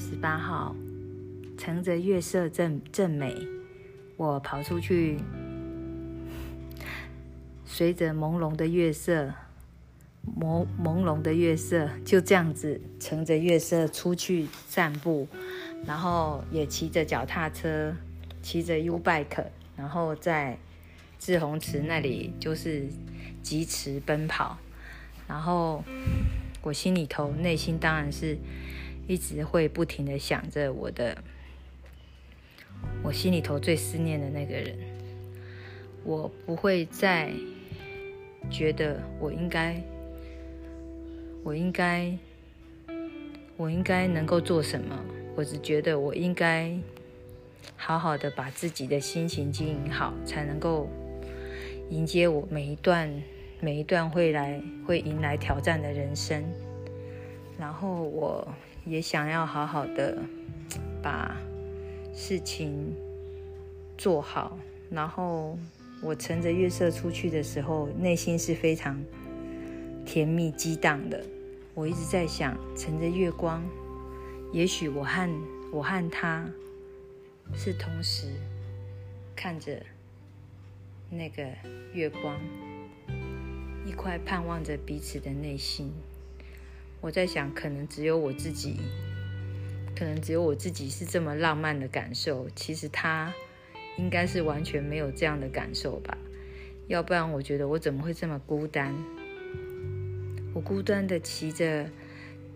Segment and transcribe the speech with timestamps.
[0.00, 0.74] 十八号，
[1.58, 3.36] 乘着月色正正美，
[4.16, 5.18] 我跑出去，
[7.66, 9.34] 随着朦胧的月色，
[10.38, 15.28] 朦朦胧的月色，就这样子乘着月色出去散步，
[15.84, 17.94] 然后也骑着脚踏车，
[18.40, 20.56] 骑着 U bike，然后在
[21.18, 22.88] 志宏池那里就是
[23.42, 24.56] 疾驰奔跑，
[25.28, 25.84] 然后
[26.62, 28.38] 我心里头内心当然是。
[29.10, 31.18] 一直会不停的想着我的，
[33.02, 34.78] 我心里头最思念的那个人。
[36.04, 37.32] 我不会再
[38.48, 39.82] 觉得我应该，
[41.42, 42.16] 我应该，
[43.56, 44.96] 我应该能够做什么。
[45.34, 46.72] 我只觉得我应该
[47.74, 50.88] 好好的把自己的心情经营好，才能够
[51.90, 53.12] 迎接我每一段
[53.58, 56.44] 每一段会来会迎来挑战的人生。
[57.58, 58.46] 然后我。
[58.86, 60.16] 也想要好好的
[61.02, 61.36] 把
[62.14, 62.96] 事情
[63.98, 64.58] 做好，
[64.90, 65.58] 然后
[66.02, 68.98] 我乘着月色出去的时候，内心是非常
[70.06, 71.22] 甜蜜激荡的。
[71.74, 73.62] 我一直在想，乘着月光，
[74.50, 75.30] 也许我和
[75.70, 76.48] 我和他
[77.54, 78.28] 是同时
[79.36, 79.78] 看着
[81.10, 81.46] 那个
[81.92, 82.34] 月光，
[83.84, 85.92] 一块盼望着彼此的内心。
[87.02, 88.76] 我在想，可能只有我自己，
[89.96, 92.46] 可能只有我自己是这么浪漫的感受。
[92.54, 93.32] 其实他
[93.96, 96.18] 应该是完全没有这样的感受吧？
[96.88, 98.94] 要不然，我觉得我怎么会这么孤单？
[100.52, 101.88] 我孤单的骑着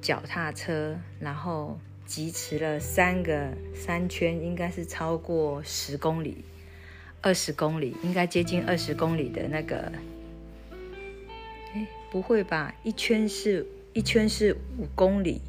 [0.00, 6.44] 脚踏车，然后疾驰了三个三圈，应该是超过十公里、
[7.20, 9.92] 二十公里，应该接近二十公里的那个。
[11.74, 12.74] 哎，不会吧？
[12.82, 13.66] 一圈是。
[13.92, 15.40] 一圈是五公里，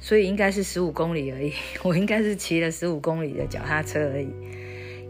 [0.00, 1.52] 所以应该是十五公里而已。
[1.84, 4.28] 我应该是骑了十五公里的脚踏车而已，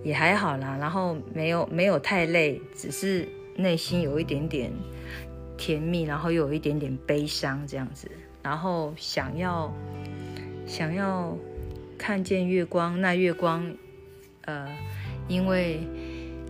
[0.03, 0.77] 也还好啦。
[0.81, 4.73] 然后没有没有太累，只是内心有一点点
[5.57, 8.11] 甜蜜，然后又有一点点悲伤这样子。
[8.43, 9.73] 然后想要
[10.67, 11.37] 想要
[11.97, 13.73] 看见月光，那月光
[14.43, 14.69] 呃，
[15.29, 15.81] 因为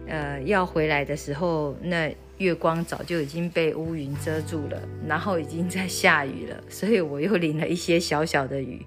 [0.07, 2.15] 呃要回来的时候那。
[2.39, 8.85] 月光早就已经被乌云遮住了，然后已经在下雨了，所以我又淋了一些小小的雨，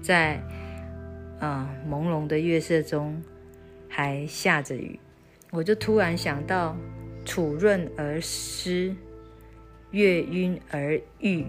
[0.00, 0.42] 在
[1.40, 3.22] 嗯朦胧的月色中
[3.88, 4.98] 还下着雨，
[5.50, 6.76] 我就突然想到
[7.26, 8.94] “楚润而湿，
[9.90, 11.44] 月晕而郁”，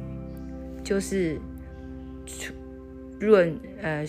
[0.83, 1.39] 就是
[2.25, 2.53] 楚
[3.19, 4.03] 润呃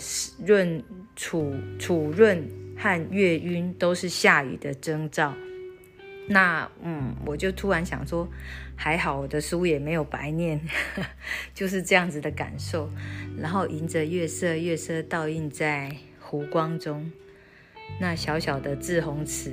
[0.45, 0.83] 润
[1.15, 2.45] 楚楚润
[2.77, 5.33] 和月晕都是下雨的征兆。
[6.31, 8.25] 那嗯，我就突然想说，
[8.75, 10.61] 还好我的书也没有白念，
[11.53, 12.89] 就是这样子的感受。
[13.37, 17.11] 然后迎着月色，月色倒映在湖光中，
[17.99, 19.51] 那小小的志红池，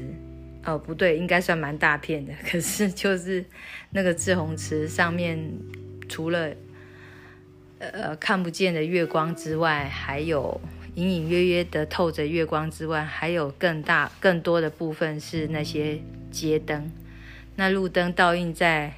[0.64, 2.32] 哦不对，应该算蛮大片的。
[2.48, 3.44] 可是就是
[3.90, 5.36] 那个志红池上面，
[6.08, 6.54] 除了
[7.80, 10.60] 呃看不见的月光之外，还有
[10.98, 16.00] 隐隐约约的透着月光之外，还有更大更多的部分是那些。
[16.30, 16.92] 街灯，
[17.56, 18.92] 那路灯倒映在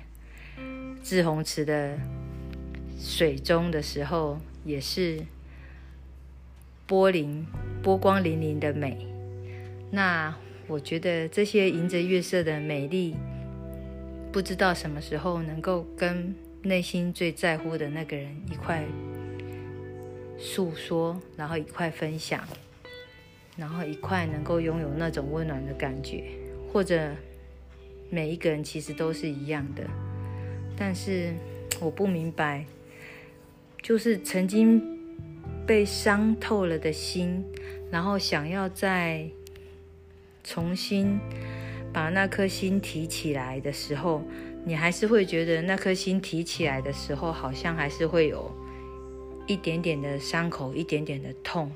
[1.01, 1.97] 志红池的
[2.99, 5.21] 水中的时候，也是
[6.89, 7.45] 波粼
[7.85, 9.07] 波光粼粼的美。
[9.93, 10.35] 那
[10.67, 13.15] 我觉得这些迎着月色的美丽，
[14.33, 18.85] 不知道什么时候能够跟内心最在乎的那个人一块
[20.41, 22.43] 诉说，然后一块分享，
[23.57, 26.25] 然后一块能够拥有那种温暖的感觉。
[26.73, 27.11] 或者
[28.09, 29.85] 每一个人其实都是一样的，
[30.77, 31.35] 但是
[31.81, 32.65] 我不明白，
[33.83, 34.81] 就是曾经
[35.67, 37.45] 被伤透了的心，
[37.91, 39.29] 然后想要再
[40.45, 41.19] 重新
[41.93, 44.23] 把那颗心提起来的时候，
[44.65, 48.49] 你还是会觉得那颗心提起来的时候，好像还是会有
[49.51, 51.73] 一点点的伤口，一点点的痛，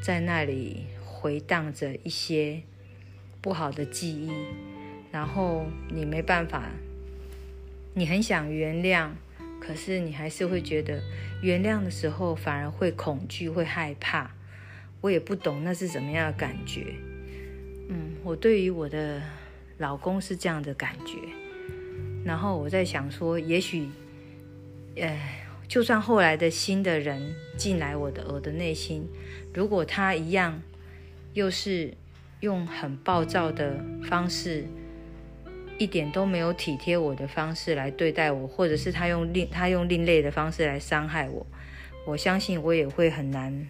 [0.00, 2.62] 在那里回荡着一些。
[3.42, 4.30] 不好的记忆，
[5.12, 6.70] 然后你没办法，
[7.92, 9.10] 你很想原谅，
[9.60, 11.02] 可是你还是会觉得
[11.42, 14.30] 原谅的时候反而会恐惧、会害怕。
[15.02, 16.94] 我也不懂那是什么样的感觉。
[17.90, 19.20] 嗯，我对于我的
[19.76, 21.18] 老公是这样的感觉。
[22.24, 23.88] 然后我在想说，也许，
[24.96, 25.20] 呃，
[25.74, 29.08] 就算后来的新的人进来我的我的内心，
[29.52, 30.62] 如果他一样，
[31.32, 31.92] 又是。
[32.40, 34.66] 用很暴躁的方式，
[35.78, 41.46] 一点都没有体贴我的方式来对待我，或者是他用另他用另类的方式来伤害我，
[42.06, 43.66] 我相信我也会很难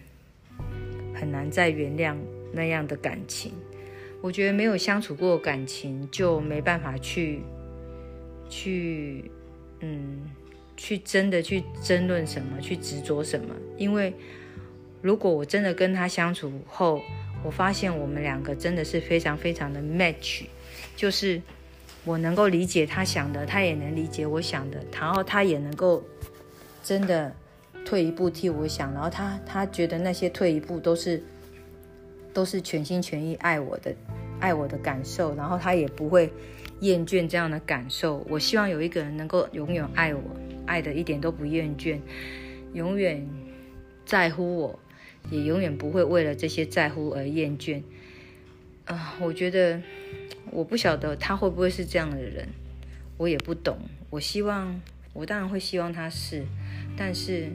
[1.13, 2.17] 很难再原谅
[2.51, 3.53] 那样的感情。
[4.21, 7.39] 我觉得没有相处过感情，就没办法去
[8.49, 9.31] 去
[9.79, 10.19] 嗯
[10.77, 13.55] 去真的去争论什么，去执着什么。
[13.77, 14.13] 因为
[15.01, 17.01] 如果我真的跟他相处后，
[17.43, 20.43] 我发现我们两个真的是非常非常的 match，
[20.95, 21.41] 就是
[22.03, 26.03] 我能够理解他想的，他也能理解我想的，然后他也能够
[26.83, 27.33] 真的
[27.85, 31.23] 退一步替我想，然后他他觉得那些退一步都是
[32.33, 33.95] 都是全心全意爱我的，
[34.39, 36.31] 爱我的感受，然后他也不会
[36.79, 38.25] 厌倦这样的感受。
[38.27, 40.21] 我希望有一个人能够永远爱我，
[40.65, 41.99] 爱的一点都不厌倦，
[42.73, 43.27] 永远
[44.05, 44.79] 在乎我。
[45.31, 47.81] 也永远不会为了这些在乎而厌倦。
[48.85, 49.81] 啊，我觉得
[50.51, 52.47] 我不晓得他会不会是这样的人，
[53.17, 53.79] 我也不懂。
[54.11, 54.79] 我希望，
[55.13, 56.45] 我当然会希望他是，
[56.95, 57.49] 但是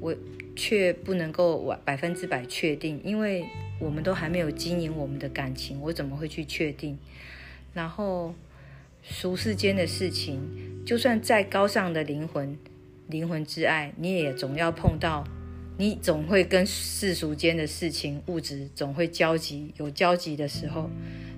[0.00, 0.12] 我
[0.56, 3.44] 却不能够百百分之百确定，因为
[3.78, 6.98] 我们都还没有经营我们的感情，我怎么会去确定？
[7.72, 8.34] 然后
[9.04, 10.40] 俗世间的事情，
[10.86, 12.56] 就算再高尚的灵魂，
[13.08, 15.24] 灵魂之爱，你也总要碰到。
[15.78, 20.88] 你总会跟世俗间的事情、物质总会交集，有交集的时候，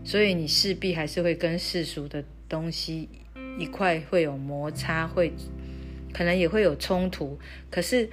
[0.05, 3.09] 所以你势必还是会跟世俗的东西
[3.59, 5.33] 一块会有摩擦，会
[6.13, 7.39] 可能也会有冲突。
[7.71, 8.11] 可是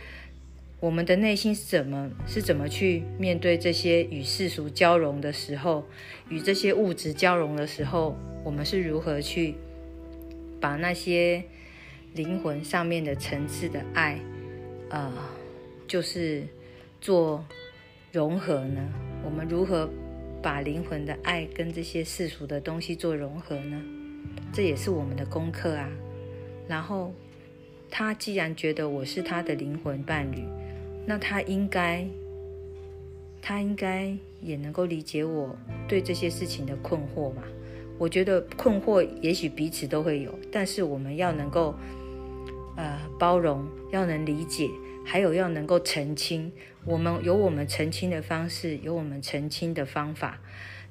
[0.79, 5.85] 我们的内心是怎么是怎么去面对这些与世俗交融的时候，
[6.29, 9.53] 与这些物质交融的时候，我们是如何去
[10.59, 11.43] 把那些
[12.13, 14.19] 灵魂上面的层次的爱，
[14.89, 15.11] 呃。
[15.87, 16.43] 就是
[16.99, 17.45] 做
[18.11, 18.81] 融合呢？
[19.23, 19.87] 我们如何
[20.41, 23.79] 把灵魂的爱跟这些世俗的东西做融合呢？
[24.51, 25.87] 这也是我们的功课啊。
[26.67, 27.13] 然后
[27.91, 30.43] 他既然觉得我是他的灵魂伴侣，
[31.05, 32.07] 那他应该，
[33.43, 34.11] 他应该
[34.41, 35.55] 也能够理解我
[35.87, 37.43] 对这些事情的困惑嘛？
[37.97, 41.75] 我觉得困惑也许彼此都会有，但是我们要能够
[42.75, 44.69] 呃包容，要能理解。
[45.07, 46.51] 还有要能够澄清，
[46.83, 50.41] 我们有我们澄清的方式，有我们澄清的方法，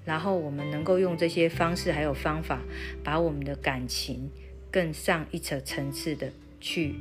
[0.04, 2.60] 然后我们能够用这些方式还有方法，
[3.02, 4.30] 把我们的感情
[4.70, 6.30] 更上一层层次的
[6.60, 6.94] 去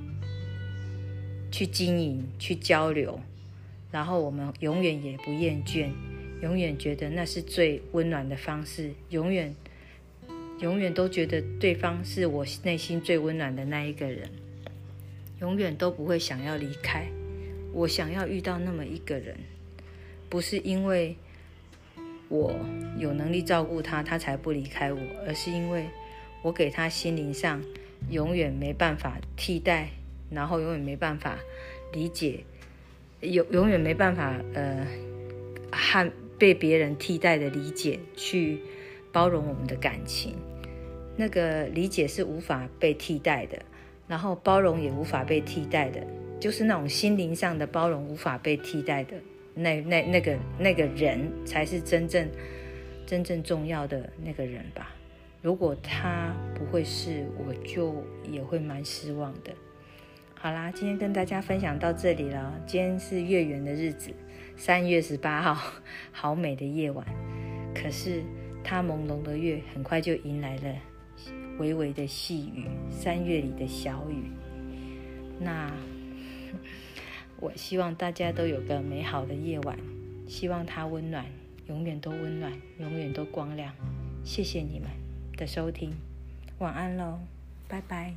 [1.52, 3.20] 去经营、去交流，
[3.92, 5.92] 然后我们永远也不厌倦，
[6.42, 9.56] 永远觉得那是最温暖的方式，永远
[10.60, 14.30] 永远都觉得对方是我内心最温暖的那一个人。
[15.42, 17.06] 永远都不会想要离开。
[17.74, 19.36] 我想要遇到那么一个人，
[20.30, 21.18] 不是因为
[22.30, 22.56] 我
[22.98, 25.88] 有能力照顾他，他才不离开我，而是因为
[26.44, 27.62] 我给他心灵上
[28.10, 29.90] 永远没办法替代，
[30.30, 31.38] 然后永远没办法
[31.92, 32.46] 理解，
[33.20, 34.88] 永永远没办法呃
[35.72, 38.60] 和被别人替代的理解去
[39.13, 40.36] 包容我们的感情。
[41.15, 43.57] 那个理解是无法被替代的。
[44.06, 46.06] 然后包容也无法被替代的，
[46.38, 49.15] 就是那种心灵上的包容无法被替代的
[49.56, 52.30] 那那那个那个人才是真正
[53.06, 54.94] 真正重要的那个人吧。
[55.42, 59.54] 如果他不会是，我就也会蛮失望的。
[60.35, 62.61] 好啦，今天跟大家分享到这里了。
[62.68, 64.11] 今天是月圆的日子，
[64.57, 65.73] 三月十八号，
[66.11, 67.07] 好美的夜晚。
[67.73, 68.21] 可是
[68.64, 70.76] 它朦胧的月很快就迎来了。
[71.60, 74.32] 微微的细雨，三月里的小雨。
[75.40, 75.72] 那
[77.40, 79.78] 我希望大家都有个美好的夜晚，
[80.28, 81.26] 希望它温暖，
[81.68, 83.74] 永远都温暖，永远都光亮。
[84.24, 84.90] 谢谢你们
[85.38, 85.92] 的收听，
[86.60, 87.20] 晚安喽，
[87.68, 88.16] 拜拜。